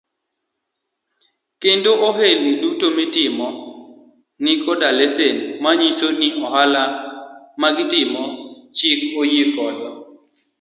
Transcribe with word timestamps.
Kendo 1.61 1.91
ohelni 2.07 2.51
duto 2.61 2.87
mitimo 2.97 3.47
ni 4.43 4.53
koda 4.63 4.89
lesen 4.99 5.37
manyiso 5.63 6.07
ni 6.19 6.27
ohala 6.43 6.83
magitimo 7.61 8.23
chik 8.77 8.99
oyie 9.21 9.43
godo. 9.55 9.89